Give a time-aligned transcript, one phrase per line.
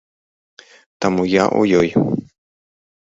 [1.05, 1.89] Таму я ў ёй.